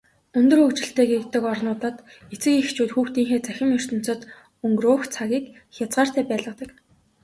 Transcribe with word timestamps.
Өндөр 0.39 0.59
хөгжилтэй 0.63 1.07
гэгддэг 1.09 1.43
орнуудад 1.53 1.97
эцэг 2.33 2.53
эхчүүд 2.61 2.91
хүүхдүүдийнхээ 2.93 3.41
цахим 3.47 3.69
ертөнцөд 3.79 4.21
өнгөрөөх 4.65 5.03
цагийг 5.15 5.45
хязгаартай 5.75 6.23
байлгадаг. 6.27 6.69